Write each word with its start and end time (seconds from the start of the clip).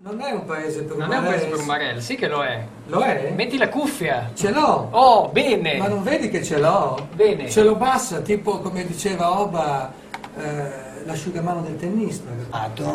Non 0.00 0.20
è 0.20 0.30
un 0.30 0.44
paese 0.44 0.82
per 0.84 0.96
Non 0.96 1.12
è 1.12 1.16
un 1.18 1.24
paese 1.24 1.46
per. 1.46 1.58
Umarell, 1.58 1.98
sì 1.98 2.14
che 2.14 2.28
lo 2.28 2.42
è. 2.44 2.64
Lo 2.86 3.00
è? 3.00 3.32
Metti 3.34 3.58
la 3.58 3.68
cuffia. 3.68 4.30
Ce 4.34 4.50
l'ho. 4.50 4.88
Oh, 4.92 5.28
bene. 5.28 5.76
Ma 5.76 5.88
non 5.88 6.04
vedi 6.04 6.28
che 6.28 6.42
ce 6.44 6.58
l'ho? 6.58 7.08
Bene. 7.14 7.50
Ce 7.50 7.62
l'ho 7.64 7.74
bassa, 7.74 8.20
tipo 8.20 8.58
come 8.60 8.86
diceva 8.86 9.40
Oba, 9.40 9.92
eh, 10.36 11.04
l'asciugamano 11.04 11.62
del 11.62 11.76
tennista. 11.76 12.30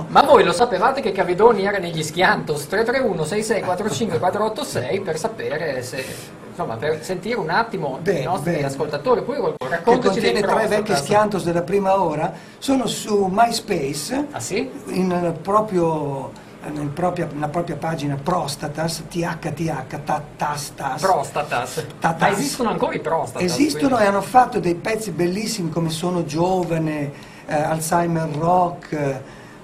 Ma 0.07 0.21
voi 0.24 0.46
lo 0.46 0.54
sapevate 0.54 1.02
che 1.02 1.11
Cavedoni 1.11 1.66
era 1.66 1.78
negli 1.78 2.02
Schiantos 2.04 2.68
331 2.68 3.24
6645 3.25 4.20
486 4.20 5.01
per 5.01 5.18
sapere 5.18 5.82
se 5.82 6.06
insomma 6.50 6.75
per 6.78 7.04
sentire 7.04 7.36
un 7.38 7.50
attimo 7.50 7.97
Bene, 8.01 8.20
i 8.20 8.24
nostri 8.24 8.51
bene. 8.51 8.65
ascoltatori, 8.68 9.24
poi 9.24 9.36
Che 9.57 9.68
raccontaci 9.68 10.20
dei 10.20 10.32
contiene 10.32 10.39
tre 10.39 10.47
prostatas. 10.47 10.70
vecchi 10.70 10.96
schiantos 10.96 11.43
della 11.43 11.64
prima 11.64 12.00
ora, 12.01 12.32
sono 12.60 12.86
su 12.88 13.28
MySpace, 13.29 14.28
Ah 14.32 14.39
sì? 14.39 14.70
in 14.89 15.36
proprio, 15.42 16.32
nel 16.72 16.88
propria- 16.88 17.28
nella 17.32 17.48
propria 17.50 17.76
pagina 17.76 18.16
Prostatas, 18.22 19.04
THTH, 19.10 20.00
Tatastas. 20.04 21.02
Prostatas. 21.02 21.86
Tatas. 22.00 22.22
Ma 22.22 22.30
esistono 22.38 22.70
ancora 22.70 22.94
i 22.94 23.00
prostatas? 23.00 23.44
Esistono 23.44 23.96
quindi? 23.96 24.04
e 24.04 24.08
hanno 24.08 24.22
fatto 24.22 24.60
dei 24.60 24.76
pezzi 24.76 25.12
bellissimi 25.12 25.70
come 25.70 25.89
Sono 25.89 26.24
giovane, 26.26 27.12
eh, 27.46 27.54
Alzheimer 27.56 28.30
rock, 28.38 28.89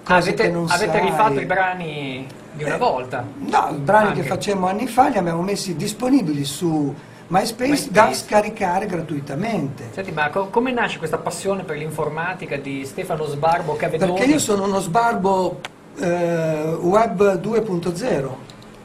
cose 0.04 0.30
avete, 0.30 0.44
che 0.44 0.50
non 0.50 0.66
avete 0.70 0.92
sai. 0.92 1.02
rifatto 1.02 1.40
i 1.40 1.46
brani 1.46 2.28
di 2.54 2.64
una 2.64 2.76
Eh, 2.76 2.78
volta? 2.78 3.24
No, 3.38 3.68
i 3.72 3.76
brani 3.80 4.08
Anche. 4.10 4.22
che 4.22 4.28
facemmo 4.28 4.68
anni 4.68 4.88
fa 4.88 5.08
li 5.10 5.18
abbiamo 5.18 5.42
messi 5.42 5.76
disponibili 5.76 6.44
su 6.46 6.94
MySpace, 7.28 7.70
MySpace. 7.70 7.92
da 7.92 8.14
scaricare 8.14 8.86
gratuitamente. 8.88 9.90
Senti, 9.94 10.12
ma 10.12 10.30
co- 10.30 10.48
come 10.48 10.72
nasce 10.72 10.98
questa 10.98 11.18
passione 11.20 11.64
per 11.64 11.78
l'informatica 11.78 12.58
di 12.58 12.84
Stefano 12.86 13.26
Sbarbo 13.26 13.76
Cavedoni? 13.76 14.14
Perché 14.14 14.30
io 14.32 14.40
sono 14.40 14.64
uno 14.64 14.80
sbarbo 14.80 15.60
eh, 16.00 16.78
web 16.82 17.40
2.0. 17.42 18.30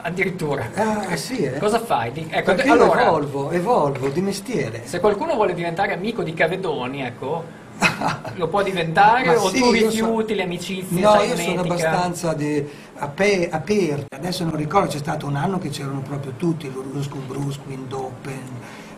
Addirittura. 0.06 0.68
Ah, 0.74 1.16
sì, 1.16 1.38
eh? 1.44 1.58
Cosa 1.58 1.78
fai? 1.80 2.12
Di- 2.12 2.26
ecco, 2.30 2.54
Perché 2.54 2.68
allora, 2.68 3.00
io 3.02 3.06
evolvo, 3.06 3.50
evolvo 3.50 4.08
di 4.08 4.20
mestiere. 4.20 4.82
se 4.84 5.00
qualcuno 5.00 5.34
vuole 5.34 5.54
diventare 5.54 5.94
amico 5.94 6.22
di 6.22 6.34
Cavedoni, 6.34 7.00
ecco, 7.02 7.42
lo 8.36 8.48
può 8.48 8.62
diventare 8.62 9.24
Ma 9.26 9.40
o 9.42 9.48
sì, 9.48 9.60
tu 9.60 9.70
rifiuti 9.70 10.28
so- 10.32 10.34
le 10.34 10.42
amicizie? 10.42 11.00
No, 11.00 11.22
io 11.22 11.36
sono 11.36 11.60
abbastanza 11.62 12.34
di- 12.34 12.68
ape- 12.96 13.48
aperta. 13.50 14.16
Adesso 14.16 14.44
non 14.44 14.56
ricordo, 14.56 14.88
c'è 14.90 14.98
stato 14.98 15.26
un 15.26 15.36
anno 15.36 15.58
che 15.58 15.70
c'erano 15.70 16.00
proprio 16.00 16.32
tutti, 16.36 16.70
Ruscum, 16.70 17.26
Brusquin, 17.26 17.88
Dopen, 17.88 18.42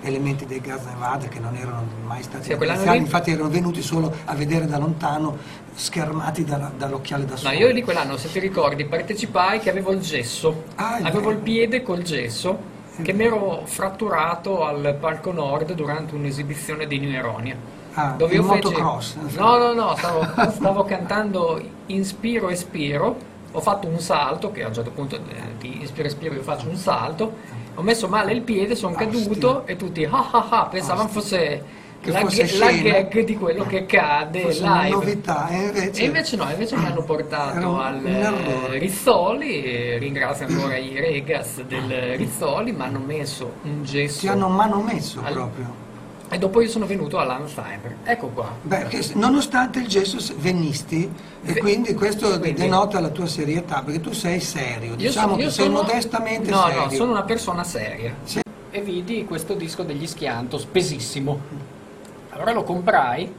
elementi 0.03 0.47
dei 0.47 0.61
Gas 0.61 0.85
Nevada 0.85 1.27
che 1.29 1.39
non 1.39 1.55
erano 1.57 1.85
mai 2.05 2.23
stati 2.23 2.45
Sì, 2.45 2.53
iniziali, 2.53 2.99
infatti 2.99 3.31
erano 3.31 3.49
venuti 3.49 3.83
solo 3.83 4.13
a 4.25 4.35
vedere 4.35 4.67
da 4.67 4.79
lontano, 4.79 5.37
schermati 5.75 6.45
dall'occhiale 6.45 7.25
da 7.25 7.33
No, 7.33 7.37
sole. 7.39 7.57
io 7.57 7.69
lì 7.73 7.83
quell'anno, 7.83 8.17
se 8.17 8.31
ti 8.31 8.39
ricordi, 8.39 8.85
partecipai 8.85 9.59
che 9.61 9.71
avevo 9.71 9.93
il 9.93 10.01
gesso, 10.01 10.65
Ah, 10.77 10.95
avevo 10.97 11.19
vero. 11.21 11.31
il 11.31 11.37
piede 11.39 11.83
col 11.83 12.03
gesso, 12.03 12.75
che 13.03 13.13
mi 13.13 13.25
ero 13.25 13.63
fratturato 13.65 14.65
al 14.65 14.97
Parco 14.99 15.33
Nord 15.33 15.75
durante 15.75 16.15
un'esibizione 16.15 16.87
di 16.87 16.99
New 16.99 17.13
Eronia. 17.13 17.57
Ah, 17.99 18.15
dove 18.17 18.35
io 18.35 18.43
feci- 18.43 18.69
motocross. 18.69 19.15
No, 19.37 19.57
no, 19.59 19.73
no, 19.73 19.95
stavo, 19.97 20.27
stavo 20.51 20.85
cantando 20.85 21.61
Inspiro 21.87 22.49
Espiro, 22.51 23.17
ho 23.57 23.61
fatto 23.63 23.89
un 23.89 23.99
salto, 24.01 24.51
che 24.53 24.63
a 24.63 24.69
un 24.69 24.75
certo 24.75 24.91
punto 24.91 25.17
eh, 25.17 25.21
di 25.59 25.79
Inspiro 25.81 26.07
Espiro 26.09 26.35
io 26.35 26.43
faccio 26.43 26.69
un 26.69 26.77
salto, 26.77 27.33
ho 27.75 27.83
messo 27.83 28.07
male 28.07 28.33
il 28.33 28.43
piede, 28.43 28.75
sono 28.75 28.95
caduto 28.95 29.67
e 29.67 29.77
tutti 29.77 30.05
ah 30.05 30.29
ah 30.31 30.47
ah 30.51 30.67
pensavano 30.67 31.09
fosse, 31.09 31.63
la, 32.03 32.19
fosse 32.21 32.59
la 32.59 32.71
gag 32.71 33.25
di 33.25 33.35
quello 33.37 33.65
che 33.65 33.87
cade 33.87 34.41
Fosse 34.43 34.63
live. 34.63 34.89
novità, 34.91 35.49
e 35.49 35.57
invece, 35.57 36.03
E 36.03 36.05
invece 36.05 36.37
no, 36.37 36.51
invece 36.51 36.77
mi 36.77 36.85
hanno 36.85 37.03
portato 37.03 37.79
al 37.81 38.05
eh, 38.05 38.79
Rizzoli, 38.79 39.97
ringrazio 39.99 40.47
ancora 40.47 40.77
i 40.79 40.99
Regas 41.01 41.63
del 41.63 42.17
Rizzoli, 42.17 42.73
mi 42.73 42.83
hanno 42.83 42.99
messo 42.99 43.55
un 43.63 43.83
gesso. 43.85 44.21
ti 44.21 44.29
hanno 44.29 44.49
manomesso 44.49 45.21
Al- 45.25 45.33
proprio. 45.33 45.85
E 46.29 46.39
dopo 46.39 46.61
io 46.61 46.69
sono 46.69 46.87
venuto 46.87 47.19
all'Alzheimer. 47.19 47.97
Ecco 48.05 48.29
qua. 48.29 48.53
Beh, 48.63 48.87
che- 48.89 49.11
nonostante 49.15 49.79
il 49.79 49.87
gesso 49.87 50.19
s- 50.19 50.35
vennisti, 50.35 51.05
e 51.45 51.53
Ve- 51.53 51.61
quindi 51.61 51.95
questo 51.95 52.29
quindi- 52.41 52.61
denota 52.63 52.99
la 52.99 53.11
tua 53.11 53.27
serietà, 53.27 53.83
perché 53.83 54.01
tu 54.01 54.13
sei 54.13 54.41
serio, 54.41 54.91
Io 54.91 54.97
diciamo 54.97 55.35
so- 55.35 55.37
che 55.37 55.51
sei 55.51 55.67
sono- 55.67 55.83
modestamente 55.83 56.51
no, 56.51 56.63
serio. 56.67 56.81
No, 56.83 56.91
sono 56.91 57.11
una 57.13 57.23
persona 57.23 57.63
seria. 57.63 58.13
Sì. 58.25 58.41
E 58.71 58.81
vidi 58.81 59.25
questo 59.25 59.55
disco 59.55 59.85
degli 59.85 60.07
Schiantos, 60.07 60.65
pesissimo. 60.65 61.39
Allora 62.31 62.53
lo 62.53 62.65
comprai, 62.65 63.33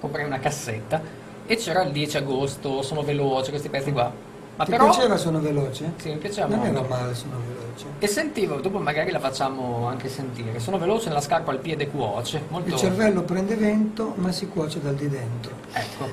comprai 0.00 0.24
una 0.24 0.40
cassetta 0.40 1.00
e 1.46 1.56
c'era 1.56 1.82
il 1.82 1.92
10 1.92 2.16
agosto, 2.16 2.82
sono 2.82 3.02
veloce, 3.02 3.50
questi 3.50 3.68
pezzi 3.68 3.92
qua. 3.92 4.12
Ma 4.56 4.64
Ti 4.64 4.70
però... 4.70 4.84
piaceva 4.90 5.16
Sono 5.16 5.40
Veloce? 5.40 5.92
Sì, 5.96 6.10
mi 6.10 6.16
piaceva 6.16 6.46
Non 6.46 6.58
molto. 6.58 6.78
era 6.78 6.88
male 6.88 7.14
Sono 7.14 7.38
Veloce. 7.46 7.84
E 7.98 8.06
sentivo, 8.06 8.56
dopo 8.60 8.78
magari 8.78 9.10
la 9.10 9.18
facciamo 9.18 9.86
anche 9.88 10.08
sentire. 10.08 10.60
Sono 10.60 10.78
veloce 10.78 11.08
nella 11.08 11.20
scarpa 11.20 11.50
al 11.50 11.58
piede 11.58 11.88
cuoce, 11.88 12.42
molto... 12.48 12.68
Il 12.68 12.76
cervello 12.76 13.22
prende 13.22 13.56
vento, 13.56 14.12
ma 14.16 14.30
si 14.30 14.46
cuoce 14.46 14.80
dal 14.80 14.94
di 14.94 15.08
dentro. 15.08 15.50
Ecco. 15.72 16.08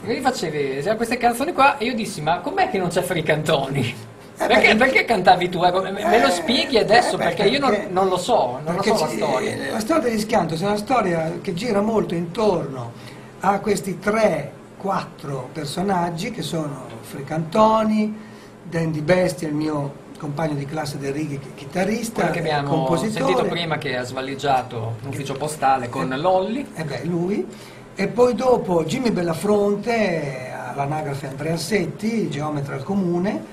Mi 0.00 0.18
facevi 0.20 0.82
queste 0.96 1.16
canzoni 1.16 1.52
qua 1.52 1.78
e 1.78 1.84
io 1.84 1.94
dissi, 1.94 2.20
ma 2.20 2.40
com'è 2.40 2.70
che 2.70 2.78
non 2.78 2.88
c'è 2.88 3.02
Fricantoni? 3.02 3.94
Eh, 4.40 4.46
Perché, 4.46 4.68
beh, 4.74 4.76
perché 4.76 5.04
cantavi 5.04 5.48
tu? 5.50 5.62
Ecco, 5.62 5.82
me, 5.82 5.92
lo 6.20 6.26
Eh, 6.26 6.30
spieghi 6.30 6.78
adesso 6.78 7.14
eh, 7.14 7.18
beh, 7.18 7.24
perché 7.24 7.42
io 7.44 7.58
non, 7.60 7.70
perché- 7.70 7.88
non 7.90 8.08
lo 8.08 8.16
so, 8.16 8.58
non 8.64 8.74
lo 8.74 8.80
perché 8.82 8.96
so 8.96 9.04
la 9.04 9.10
storia. 9.10 9.56
La 9.72 9.80
storia 9.80 10.02
degli 10.08 10.18
Schiantos 10.18 10.60
è 10.62 10.64
una 10.66 10.76
storia 10.78 11.38
che 11.42 11.52
gira 11.54 11.82
molto 11.82 12.14
intorno 12.14 12.92
a 13.40 13.60
questi 13.60 13.98
tre, 13.98 14.52
quattro 14.80 15.50
personaggi 15.52 16.30
che 16.30 16.40
sono 16.40 16.84
Fricantoni, 17.02 18.16
Dandy 18.62 19.02
Bestia, 19.02 19.46
il 19.46 19.54
mio 19.54 20.08
compagno 20.18 20.54
di 20.54 20.64
classe 20.64 20.96
del 20.98 21.12
righi 21.12 21.38
chi- 21.38 21.52
chitarrista, 21.54 22.20
Quello 22.20 22.30
che 22.30 22.38
abbiamo 22.38 22.68
compositore. 22.70 23.24
sentito 23.26 23.48
prima 23.48 23.76
che 23.76 23.96
ha 23.96 24.04
svaliggiato 24.04 24.96
l'ufficio 25.02 25.34
postale 25.34 25.90
con 25.90 26.08
Lolli. 26.18 26.66
Eh 26.74 26.84
beh, 26.84 27.04
lui. 27.04 27.46
E 27.94 28.08
poi 28.08 28.34
dopo 28.34 28.82
Jimmy 28.84 29.10
Bellafronte 29.10 30.50
all'anagrafe 30.70 31.26
Andrea 31.26 31.58
Setti, 31.58 32.30
geometra 32.30 32.74
al 32.74 32.82
comune, 32.82 33.44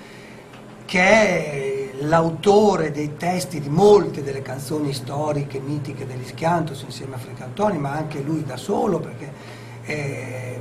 che 0.85 0.99
è 1.01 1.89
l'autore 2.03 2.91
dei 2.91 3.17
testi 3.17 3.59
di 3.59 3.69
molte 3.69 4.23
delle 4.23 4.41
canzoni 4.41 4.93
storiche, 4.93 5.59
mitiche 5.59 6.05
degli 6.05 6.25
Schiantos 6.25 6.83
insieme 6.83 7.15
a 7.15 7.17
Fricantoni, 7.17 7.77
ma 7.77 7.91
anche 7.91 8.21
lui 8.21 8.45
da 8.45 8.55
solo 8.55 8.99
perché 8.99 9.31
eh, 9.83 10.59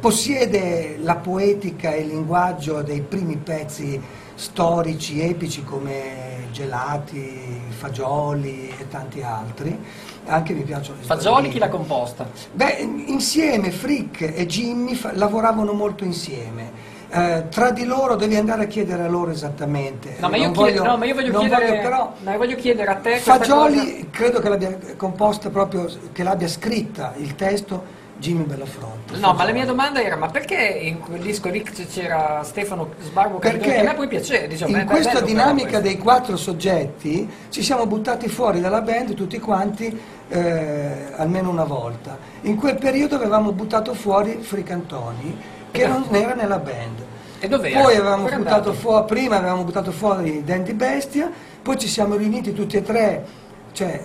possiede 0.00 0.96
la 1.02 1.16
poetica 1.16 1.92
e 1.92 2.00
il 2.00 2.08
linguaggio 2.08 2.82
dei 2.82 3.02
primi 3.02 3.36
pezzi 3.36 4.00
storici, 4.34 5.20
epici 5.20 5.62
come 5.62 6.46
Gelati, 6.50 7.60
Fagioli 7.68 8.72
e 8.78 8.88
tanti 8.88 9.22
altri. 9.22 9.78
Anche 10.26 10.52
mi 10.54 10.62
piacciono 10.62 10.98
le 11.00 11.04
Fagioli 11.06 11.48
chi 11.50 11.58
l'ha 11.58 11.68
composta? 11.68 12.28
Beh, 12.52 12.78
insieme 13.06 13.70
Frick 13.70 14.20
e 14.34 14.46
Jimmy 14.46 14.98
lavoravano 15.12 15.72
molto 15.72 16.04
insieme. 16.04 16.88
Eh, 17.12 17.46
tra 17.50 17.70
di 17.72 17.84
loro 17.84 18.14
devi 18.14 18.36
andare 18.36 18.62
a 18.64 18.66
chiedere 18.66 19.02
a 19.02 19.08
loro 19.08 19.32
esattamente. 19.32 20.16
No, 20.20 20.28
ma 20.28 20.36
io, 20.36 20.44
Non 20.44 20.52
chiedo- 20.52 20.78
voglio- 20.78 20.90
no, 20.90 20.96
ma 20.96 21.04
io 21.04 21.14
voglio, 21.14 21.38
chiedere, 21.38 21.66
voglio 21.66 21.80
però 21.82 22.12
io 22.32 22.38
voglio 22.38 22.56
chiedere 22.56 22.90
a 22.90 22.94
te 22.96 23.16
Fagioli 23.18 23.76
cosa. 23.78 24.06
credo 24.10 24.40
che 24.40 24.48
l'abbia 24.48 24.78
composta 24.96 25.50
proprio, 25.50 25.88
che 26.12 26.22
l'abbia 26.22 26.46
scritta 26.48 27.12
il 27.16 27.34
testo 27.34 27.98
Jimmy 28.20 28.44
Bellafronte. 28.44 29.16
No, 29.16 29.32
ma 29.32 29.44
la 29.44 29.52
mia 29.52 29.64
domanda 29.64 30.00
era, 30.00 30.14
ma 30.14 30.28
perché 30.28 30.54
in 30.54 31.00
quel 31.00 31.20
disco 31.20 31.48
lì 31.48 31.62
c'era 31.62 32.42
Stefano 32.44 32.90
Sbarbo 33.00 33.38
Perché 33.38 33.70
che 33.70 33.78
a 33.78 33.82
me 33.82 33.94
poi 33.94 34.06
piace, 34.06 34.46
diciamo, 34.46 34.76
in 34.76 34.86
questa 34.86 35.14
bello 35.14 35.26
dinamica 35.26 35.80
dei 35.80 35.96
quattro 35.96 36.36
soggetti 36.36 37.28
ci 37.48 37.62
siamo 37.62 37.86
buttati 37.86 38.28
fuori 38.28 38.60
dalla 38.60 38.82
band 38.82 39.14
tutti 39.14 39.38
quanti 39.40 39.98
eh, 40.28 41.12
almeno 41.16 41.50
una 41.50 41.64
volta. 41.64 42.16
In 42.42 42.56
quel 42.56 42.76
periodo 42.76 43.16
avevamo 43.16 43.52
buttato 43.52 43.94
fuori 43.94 44.38
Fricantoni 44.40 45.36
che 45.70 45.86
non 45.86 46.04
era 46.10 46.34
nella 46.34 46.58
band. 46.58 47.04
E 47.40 47.48
dov'era? 47.48 47.80
Poi 47.80 47.96
avevamo 47.96 48.24
Dov'era 48.24 48.36
buttato 48.36 48.72
fuori, 48.74 49.06
prima 49.06 49.36
avevamo 49.36 49.64
buttato 49.64 49.92
fuori 49.92 50.44
Dandy 50.44 50.74
Bestia, 50.74 51.30
poi 51.62 51.78
ci 51.78 51.88
siamo 51.88 52.16
riuniti 52.16 52.52
tutti 52.52 52.76
e 52.76 52.82
tre, 52.82 53.26
cioè 53.72 54.04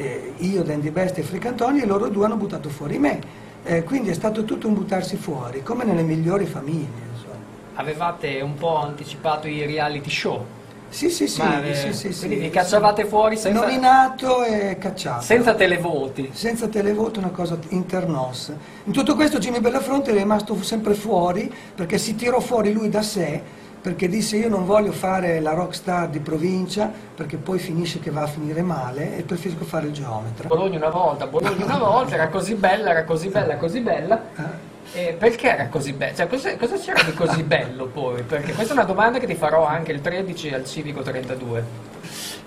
eh, 0.00 0.32
io, 0.38 0.62
Dandy 0.62 0.90
Bestia 0.90 1.22
e 1.22 1.26
Fricantoni, 1.26 1.82
e 1.82 1.86
loro 1.86 2.08
due 2.08 2.24
hanno 2.24 2.36
buttato 2.36 2.68
fuori 2.68 2.98
me. 2.98 3.20
Eh, 3.62 3.84
quindi 3.84 4.08
è 4.08 4.14
stato 4.14 4.44
tutto 4.44 4.66
un 4.66 4.74
buttarsi 4.74 5.16
fuori, 5.16 5.62
come 5.62 5.84
nelle 5.84 6.02
migliori 6.02 6.46
famiglie. 6.46 7.08
Insomma. 7.12 7.34
Avevate 7.74 8.40
un 8.40 8.54
po' 8.54 8.76
anticipato 8.76 9.46
i 9.46 9.66
reality 9.66 10.10
show. 10.10 10.44
Sì, 10.88 11.08
sì, 11.08 11.28
sì, 11.28 11.40
Ma, 11.40 11.62
eh, 11.62 11.74
sì, 11.74 11.92
sì, 11.92 12.12
sì. 12.12 12.26
quindi 12.26 12.44
vi 12.46 12.50
cacciavate 12.50 13.04
fuori 13.04 13.36
senza, 13.36 13.60
Nominato 13.60 14.42
e 14.42 14.76
cacciato. 14.76 15.22
senza 15.22 15.54
televoti. 15.54 16.30
Senza 16.32 16.66
televoto, 16.66 17.20
una 17.20 17.28
cosa 17.28 17.56
internos. 17.68 18.52
In 18.84 18.92
tutto 18.92 19.14
questo 19.14 19.38
Jimmy 19.38 19.60
Bellafronte 19.60 20.10
è 20.10 20.14
rimasto 20.14 20.60
sempre 20.62 20.94
fuori 20.94 21.52
perché 21.76 21.96
si 21.96 22.16
tirò 22.16 22.40
fuori 22.40 22.72
lui 22.72 22.88
da 22.88 23.02
sé 23.02 23.40
perché 23.80 24.08
disse 24.08 24.36
io 24.36 24.48
non 24.48 24.66
voglio 24.66 24.92
fare 24.92 25.40
la 25.40 25.54
rockstar 25.54 26.08
di 26.08 26.20
provincia 26.20 26.90
perché 27.14 27.38
poi 27.38 27.58
finisce 27.58 27.98
che 27.98 28.10
va 28.10 28.22
a 28.22 28.26
finire 28.26 28.60
male 28.62 29.16
e 29.16 29.22
preferisco 29.22 29.64
fare 29.64 29.86
il 29.86 29.92
geometra. 29.92 30.48
Bologna 30.48 30.76
una 30.76 30.90
volta, 30.90 31.26
Bologna 31.26 31.64
una 31.64 31.78
volta, 31.78 32.14
era 32.14 32.28
così 32.28 32.54
bella, 32.54 32.90
era 32.90 33.04
così 33.04 33.28
bella, 33.28 33.56
così 33.56 33.80
bella. 33.80 34.68
Eh, 34.92 35.14
perché 35.16 35.52
era 35.52 35.68
così 35.68 35.92
bello? 35.92 36.16
Cioè, 36.16 36.26
cosa, 36.26 36.56
cosa 36.56 36.76
c'era 36.76 37.02
di 37.02 37.14
così 37.14 37.42
bello 37.42 37.86
poi? 37.86 38.22
Perché 38.22 38.52
questa 38.52 38.72
è 38.72 38.76
una 38.76 38.86
domanda 38.86 39.18
che 39.18 39.26
ti 39.26 39.36
farò 39.36 39.64
anche 39.64 39.92
il 39.92 40.00
13 40.00 40.52
al 40.52 40.64
Civico 40.64 41.02
32. 41.02 41.64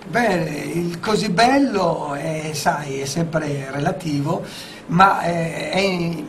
Beh, 0.06 0.70
il 0.74 1.00
così 1.00 1.30
bello 1.30 2.12
è, 2.14 2.50
sai, 2.52 3.00
è 3.00 3.06
sempre 3.06 3.68
relativo, 3.70 4.42
ma 4.86 5.20
è, 5.20 5.70
è, 5.70 6.24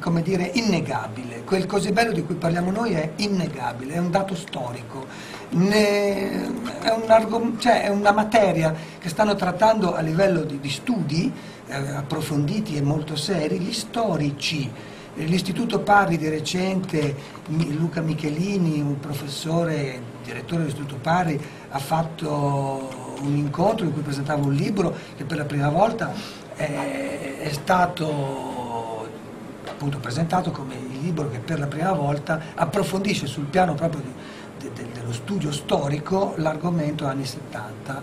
come 0.00 0.22
dire, 0.22 0.50
innegabile. 0.54 1.44
Quel 1.44 1.66
così 1.66 1.92
bello 1.92 2.12
di 2.12 2.24
cui 2.24 2.34
parliamo 2.34 2.70
noi 2.70 2.92
è 2.92 3.12
innegabile, 3.16 3.94
è 3.94 3.98
un 3.98 4.10
dato 4.10 4.34
storico. 4.34 5.06
Ne- 5.50 6.42
è, 6.80 6.90
un 6.90 7.56
cioè, 7.58 7.82
è 7.82 7.88
una 7.88 8.12
materia 8.12 8.74
che 8.98 9.08
stanno 9.08 9.34
trattando 9.34 9.94
a 9.94 10.00
livello 10.00 10.42
di, 10.42 10.58
di 10.58 10.70
studi 10.70 11.32
eh, 11.66 11.74
approfonditi 11.74 12.76
e 12.76 12.82
molto 12.82 13.14
seri 13.14 13.58
gli 13.58 13.72
storici. 13.72 14.70
L'Istituto 15.14 15.80
Parri 15.80 16.16
di 16.16 16.28
recente, 16.28 17.14
Luca 17.48 18.00
Michelini, 18.00 18.80
un 18.80 18.98
professore, 19.00 20.00
direttore 20.24 20.62
dell'Istituto 20.62 20.96
Parri, 21.00 21.38
ha 21.68 21.78
fatto 21.78 23.16
un 23.20 23.36
incontro 23.36 23.84
in 23.84 23.92
cui 23.92 24.02
presentava 24.02 24.44
un 24.44 24.54
libro 24.54 24.96
che 25.16 25.24
per 25.24 25.36
la 25.36 25.44
prima 25.44 25.68
volta 25.68 26.12
è, 26.54 27.38
è 27.40 27.52
stato 27.52 28.59
appunto 29.80 29.96
presentato 29.98 30.50
come 30.50 30.74
il 30.74 31.00
libro 31.00 31.30
che 31.30 31.38
per 31.38 31.58
la 31.58 31.66
prima 31.66 31.92
volta 31.92 32.38
approfondisce 32.54 33.24
sul 33.26 33.44
piano 33.46 33.72
proprio 33.72 34.02
di- 34.02 34.12
de- 34.68 34.72
de- 34.74 34.88
dello 34.92 35.10
studio 35.14 35.50
storico 35.52 36.34
l'argomento 36.36 37.06
anni 37.06 37.24
70. 37.24 38.02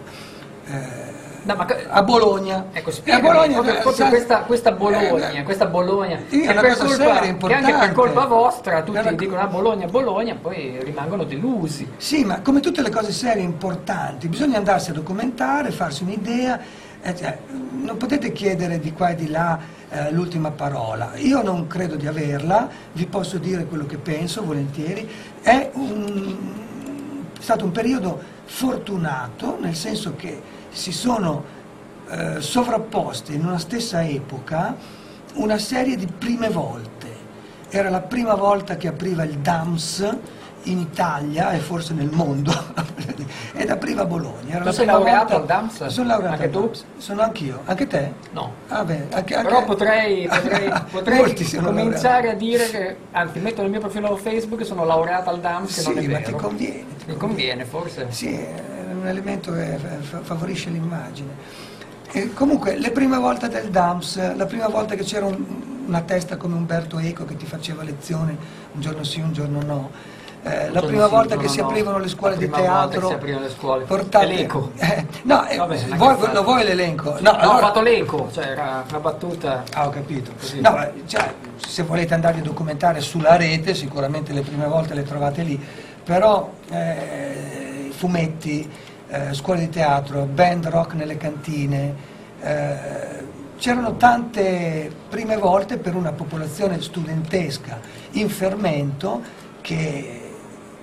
eh, 0.66 1.26
No, 1.44 1.56
ma 1.56 1.66
a 1.90 2.04
Bologna. 2.04 2.66
Ecco, 2.74 2.90
E 2.90 2.92
a 2.92 2.96
spiegami, 2.96 3.22
Bologna, 3.28 3.54
proprio, 3.54 3.74
eh, 3.76 3.82
proprio 3.82 3.94
sai- 4.06 4.10
questa, 4.10 4.40
questa 4.40 4.72
Bologna, 4.74 5.30
eh, 5.30 5.44
questa 5.44 5.66
Bologna, 5.68 6.20
Sì, 6.28 6.42
è 6.42 6.52
una 6.52 6.60
per 6.62 6.72
cosa 6.72 6.86
colpa- 6.88 6.96
seria, 6.96 7.14
che 7.14 7.16
anche 7.28 7.38
per 7.38 7.52
importante. 7.52 7.94
colpa 7.94 8.26
vostra 8.26 8.82
tutti 8.84 8.98
una- 9.00 9.12
dicono 9.14 9.40
ah, 9.42 9.46
Bologna, 9.48 9.86
Bologna, 9.86 10.36
poi 10.36 10.80
rimangono 10.84 11.24
delusi. 11.24 11.90
Sì, 11.96 12.26
ma 12.26 12.42
come 12.42 12.60
tutte 12.60 12.82
le 12.82 12.90
cose 12.90 13.14
serie 13.14 13.44
e 13.44 13.46
importanti, 13.46 14.28
bisogna 14.28 14.58
andarsi 14.58 14.90
a 14.90 14.94
documentare, 14.94 15.72
farsi 15.72 16.04
un'idea, 16.04 16.60
eh, 17.07 17.15
cioè, 17.15 17.38
non 17.81 17.95
potete 17.95 18.33
chiedere 18.33 18.80
di 18.80 18.92
qua 18.92 19.09
e 19.09 19.15
di 19.15 19.30
là 19.30 19.57
eh, 19.89 20.12
l'ultima 20.12 20.51
parola. 20.51 21.12
Io 21.15 21.42
non 21.42 21.68
credo 21.68 21.95
di 21.95 22.06
averla, 22.06 22.69
vi 22.92 23.06
posso 23.06 23.38
dire 23.38 23.65
quello 23.65 23.86
che 23.86 23.98
penso 23.98 24.44
volentieri. 24.44 25.07
È 25.42 25.69
un- 25.74 26.36
stato 27.39 27.63
un 27.63 27.71
periodo 27.71 28.21
fortunato, 28.44 29.57
nel 29.62 29.75
senso 29.75 30.15
che 30.15 30.42
si 30.69 30.92
sono 30.92 31.56
eh, 32.09 32.42
sovrapposte 32.42 33.33
in 33.33 33.45
una 33.45 33.57
stessa 33.57 34.04
epoca 34.06 34.75
una 35.36 35.57
serie 35.57 35.95
di 35.95 36.07
prime 36.07 36.50
volte. 36.50 37.15
Era 37.69 37.89
la 37.89 38.01
prima 38.01 38.33
volta 38.36 38.75
che 38.75 38.88
apriva 38.88 39.24
il 39.24 39.38
DAMS 39.39 40.18
in 40.63 40.80
Italia 40.80 41.51
e 41.51 41.59
forse 41.59 41.94
nel 41.94 42.09
mondo 42.12 42.51
ed 43.54 43.69
apriva 43.69 44.01
a 44.01 44.06
Bologna. 44.06 44.57
Tu 44.59 44.63
sei 44.71 44.74
prima 44.86 44.92
laureato 44.94 45.36
al 45.36 45.45
DAMS? 45.45 45.86
Sono 45.88 46.07
laureato 46.07 46.33
Anche 46.33 46.50
tu? 46.50 46.71
Sono 46.98 47.21
anch'io. 47.21 47.62
Anche 47.65 47.88
te? 47.88 48.12
No. 48.31 48.51
Ah, 48.68 48.83
beh, 48.83 49.07
anche- 49.12 49.36
anche- 49.36 49.48
Però 49.48 49.63
potrei, 49.63 50.27
potrei, 50.30 50.71
potrei 50.92 51.36
cominciare 51.63 52.27
laureati. 52.27 52.27
a 52.27 52.33
dire 52.33 52.69
che, 52.69 52.98
anzi 53.12 53.39
metto 53.39 53.62
nel 53.62 53.69
mio 53.71 53.80
profilo 53.80 54.15
Facebook 54.18 54.59
che 54.59 54.65
sono 54.65 54.83
laureato 54.83 55.30
al 55.30 55.39
DAMS, 55.39 55.74
che 55.75 55.81
Sì, 55.81 55.88
non 55.94 55.98
è 56.04 56.07
ma 56.07 56.18
vero. 56.18 56.25
ti 56.31 56.36
conviene. 56.36 56.83
ti 56.98 57.06
Mi 57.07 57.18
conviene 57.18 57.65
forse. 57.65 58.07
Sì, 58.09 58.33
è 58.33 58.54
un 58.94 59.07
elemento 59.07 59.54
che 59.54 59.77
fa- 60.01 60.19
favorisce 60.21 60.69
l'immagine. 60.69 61.30
E 62.12 62.33
comunque, 62.33 62.77
le 62.77 62.92
prime 62.92 63.18
volte 63.18 63.48
del 63.48 63.69
DAMS, 63.69 64.36
la 64.36 64.45
prima 64.45 64.68
volta 64.68 64.95
che 64.95 65.04
c'era 65.04 65.25
un- 65.25 65.45
una 65.88 66.01
testa 66.01 66.36
come 66.36 66.56
Umberto 66.56 67.00
Eco 67.00 67.24
che 67.24 67.38
ti 67.38 67.45
faceva 67.45 67.81
lezioni 67.83 68.36
un 68.74 68.81
giorno 68.81 69.04
sì, 69.06 69.21
un 69.21 69.31
giorno 69.31 69.62
no, 69.62 69.92
eh, 70.44 70.69
la 70.72 70.81
prima 70.81 71.07
volta 71.07 71.36
che 71.38 71.48
si 71.48 71.60
no. 71.60 71.68
aprivano 71.68 71.98
le 72.00 72.07
scuole 72.07 72.38
di 72.38 72.50
teatro. 72.50 73.19
scuole. 73.50 73.84
portate- 73.86 74.25
E 74.25 74.36
l'eco. 74.36 74.72
Eh, 74.78 75.06
no, 75.24 75.45
eh, 75.48 75.57
Vabbè, 75.57 75.78
vuoi- 75.95 76.34
lo 76.34 76.44
vuoi 76.44 76.63
l'elenco? 76.63 77.18
No, 77.19 77.31
allora- 77.31 77.56
ho 77.56 77.60
fatto 77.60 77.81
l'eco, 77.81 78.30
cioè 78.31 78.45
era 78.48 78.86
una 78.89 79.00
battuta. 79.00 79.63
Ah, 79.74 79.88
ho 79.88 79.89
capito. 79.89 80.31
Così. 80.39 80.62
No, 80.62 80.78
cioè, 81.06 81.34
se 81.57 81.84
volete 81.84 82.13
andare 82.13 82.39
a 82.39 82.42
documentare 82.42 83.01
sulla 83.01 83.36
rete, 83.36 83.74
sicuramente 83.74 84.31
le 84.34 84.42
prime 84.42 84.68
volte 84.68 84.94
le 84.94 85.04
trovate 85.04 85.42
lì, 85.44 85.60
però 86.04 86.50
eh, 86.69 87.90
fumetti, 87.92 88.69
eh, 89.10 89.33
scuole 89.33 89.60
di 89.62 89.69
teatro, 89.69 90.24
band 90.24 90.68
rock 90.68 90.94
nelle 90.94 91.18
cantine, 91.18 91.95
eh, 92.42 93.36
c'erano 93.57 93.95
tante 93.98 94.92
prime 95.10 95.36
volte 95.38 95.78
per 95.78 95.95
una 95.95 96.12
popolazione 96.12 96.80
studentesca 96.80 97.80
in 98.12 98.30
fermento 98.30 99.22
che 99.62 100.27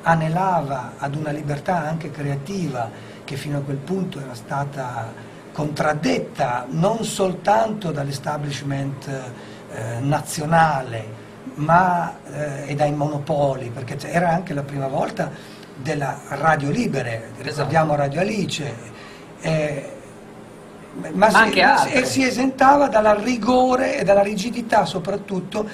anelava 0.04 0.92
ad 0.98 1.16
una 1.16 1.30
libertà 1.30 1.86
anche 1.86 2.10
creativa 2.10 2.88
che 3.24 3.36
fino 3.36 3.58
a 3.58 3.60
quel 3.60 3.78
punto 3.78 4.20
era 4.20 4.34
stata 4.34 5.12
contraddetta 5.52 6.66
non 6.68 7.04
soltanto 7.04 7.90
dall'establishment 7.90 9.08
eh, 9.08 10.00
nazionale 10.00 11.22
ma, 11.54 12.16
eh, 12.32 12.70
e 12.70 12.74
dai 12.74 12.92
monopoli, 12.92 13.70
perché 13.70 13.96
era 14.10 14.30
anche 14.30 14.54
la 14.54 14.62
prima 14.62 14.88
volta 14.88 15.30
della 15.76 16.18
radio 16.28 16.70
libere, 16.70 17.30
ricordiamo 17.38 17.94
Radio 17.94 18.20
Alice, 18.20 18.74
eh, 19.40 19.92
ma, 21.12 21.30
si, 21.30 21.36
anche 21.36 21.62
altre. 21.62 21.92
e 21.92 22.04
si 22.04 22.24
esentava 22.24 22.88
dal 22.88 23.16
rigore 23.16 23.98
e 23.98 24.04
dalla 24.04 24.22
rigidità 24.22 24.84
soprattutto 24.84 25.68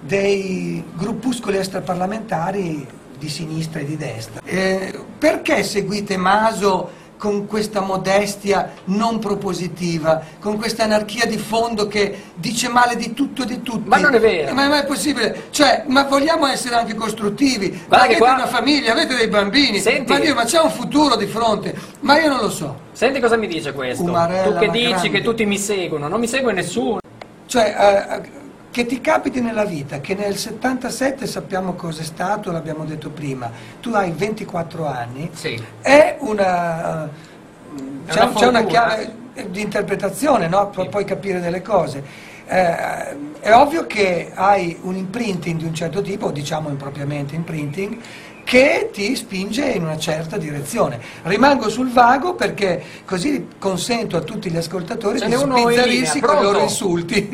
dei 0.00 0.84
gruppuscoli 0.94 1.56
extraparlamentari 1.56 2.86
di 3.24 3.30
sinistra 3.30 3.80
e 3.80 3.84
di 3.86 3.96
destra. 3.96 4.40
Eh, 4.44 4.92
perché 5.18 5.62
seguite 5.62 6.16
Maso 6.18 7.02
con 7.16 7.46
questa 7.46 7.80
modestia 7.80 8.72
non 8.86 9.18
propositiva, 9.18 10.20
con 10.40 10.58
questa 10.58 10.82
anarchia 10.84 11.24
di 11.24 11.38
fondo 11.38 11.86
che 11.86 12.22
dice 12.34 12.68
male 12.68 12.96
di 12.96 13.14
tutto 13.14 13.44
e 13.44 13.46
di 13.46 13.62
tutti? 13.62 13.88
Ma 13.88 13.96
non 13.96 14.14
è 14.14 14.20
vero. 14.20 14.52
Ma, 14.52 14.68
ma 14.68 14.82
è 14.82 14.84
possibile? 14.84 15.44
Cioè, 15.48 15.84
ma 15.86 16.02
vogliamo 16.04 16.46
essere 16.46 16.74
anche 16.74 16.94
costruttivi? 16.94 17.70
Ma 17.70 17.78
Guarda 17.86 17.96
che 17.96 18.02
avete 18.16 18.18
qua- 18.18 18.34
una 18.34 18.46
famiglia, 18.46 18.92
avete 18.92 19.14
dei 19.14 19.28
bambini, 19.28 19.78
Senti. 19.78 20.12
ma 20.12 20.18
Dio, 20.18 20.34
ma 20.34 20.44
c'è 20.44 20.60
un 20.60 20.70
futuro 20.70 21.16
di 21.16 21.26
fronte, 21.26 21.74
ma 22.00 22.20
io 22.20 22.28
non 22.28 22.40
lo 22.40 22.50
so. 22.50 22.80
Senti 22.92 23.20
cosa 23.20 23.36
mi 23.36 23.46
dice 23.46 23.72
questo. 23.72 24.02
Umarella, 24.04 24.58
tu 24.58 24.58
che 24.66 24.70
dici 24.70 24.88
grande. 24.90 25.10
che 25.10 25.22
tutti 25.22 25.46
mi 25.46 25.56
seguono, 25.56 26.08
non 26.08 26.20
mi 26.20 26.28
segue 26.28 26.52
nessuno. 26.52 26.98
Cioè, 27.46 28.20
eh, 28.22 28.43
che 28.74 28.86
ti 28.86 29.00
capiti 29.00 29.40
nella 29.40 29.64
vita, 29.64 30.00
che 30.00 30.16
nel 30.16 30.36
77 30.36 31.28
sappiamo 31.28 31.74
cosa 31.74 32.00
è 32.02 32.04
stato, 32.04 32.50
l'abbiamo 32.50 32.84
detto 32.84 33.08
prima, 33.08 33.48
tu 33.80 33.90
hai 33.90 34.10
24 34.10 34.84
anni, 34.84 35.30
Sì. 35.32 35.62
è 35.80 36.16
una, 36.18 37.08
c'è, 38.08 38.22
una 38.24 38.32
c'è 38.32 38.46
una 38.48 38.64
chiave 38.64 39.14
di 39.48 39.60
interpretazione, 39.60 40.48
no? 40.48 40.70
Pu- 40.70 40.88
puoi 40.88 41.04
capire 41.04 41.38
delle 41.38 41.62
cose. 41.62 42.02
Eh, 42.46 43.38
è 43.38 43.52
ovvio 43.54 43.86
che 43.86 44.32
hai 44.34 44.76
un 44.82 44.96
imprinting 44.96 45.60
di 45.60 45.66
un 45.66 45.74
certo 45.74 46.02
tipo, 46.02 46.32
diciamo 46.32 46.68
impropriamente 46.68 47.36
imprinting, 47.36 47.96
che 48.42 48.90
ti 48.92 49.14
spinge 49.14 49.66
in 49.66 49.84
una 49.84 49.98
certa 49.98 50.36
direzione. 50.36 50.98
Rimango 51.22 51.68
sul 51.68 51.92
vago 51.92 52.34
perché 52.34 52.82
così 53.04 53.46
consento 53.56 54.16
a 54.16 54.20
tutti 54.22 54.50
gli 54.50 54.56
ascoltatori 54.56 55.20
Ce 55.20 55.26
di 55.26 55.30
linea, 55.36 56.20
con 56.20 56.38
i 56.38 56.42
loro 56.42 56.58
insulti. 56.60 57.30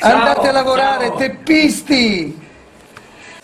Andate 0.00 0.48
a 0.48 0.52
lavorare, 0.52 1.08
ciao. 1.08 1.16
teppisti! 1.16 2.40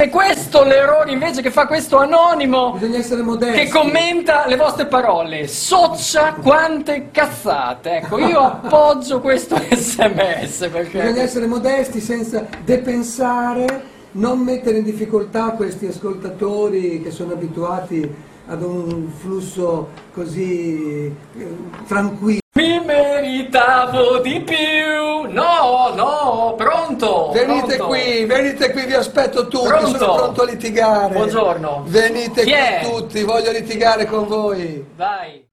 E 0.01 0.11
questo 0.11 0.63
l'errore 0.63 1.11
invece 1.11 1.43
che 1.43 1.51
fa 1.51 1.67
questo 1.67 1.97
anonimo 1.99 2.75
Bisogna 2.75 2.99
essere 2.99 3.21
modesti. 3.23 3.65
che 3.65 3.69
commenta 3.69 4.47
le 4.47 4.55
vostre 4.55 4.87
parole. 4.87 5.49
Soccia 5.49 6.35
quante 6.35 7.09
cazzate. 7.11 7.97
Ecco, 7.97 8.19
io 8.19 8.39
appoggio 8.63 9.21
questo 9.21 9.57
sms 9.69 10.69
Bisogna 10.69 10.71
perché... 10.71 11.21
essere 11.21 11.47
modesti 11.49 12.01
senza 12.01 12.47
depensare, 12.65 13.83
non 14.13 14.39
mettere 14.39 14.79
in 14.79 14.85
difficoltà 14.85 15.51
questi 15.51 15.87
ascoltatori 15.87 17.03
che 17.03 17.11
sono 17.11 17.33
abituati 17.33 18.09
ad 18.47 18.63
un 18.63 19.11
flusso 19.19 19.89
così 20.15 21.13
eh, 21.37 21.47
tranquillo. 21.89 22.39
Mi 22.55 22.81
meritavo 22.85 24.19
di 24.19 24.41
più. 24.41 25.31
No, 25.31 25.93
no, 25.95 26.55
pronto. 26.57 27.31
Venite 27.33 27.77
pronto. 27.77 27.87
qui, 27.87 28.25
venite 28.43 28.71
qui, 28.71 28.87
vi 28.87 28.95
aspetto 28.95 29.49
tutti, 29.49 29.67
Pronto? 29.67 29.99
sono 29.99 30.15
pronto 30.15 30.43
a 30.43 30.45
litigare. 30.45 31.15
Buongiorno. 31.15 31.85
Venite 31.87 32.43
Chi 32.45 32.51
qui 32.51 32.61
è? 32.61 32.81
tutti, 32.83 33.23
voglio 33.23 33.51
litigare 33.51 34.07
con 34.07 34.27
voi. 34.27 34.85
Vai. 34.97 35.48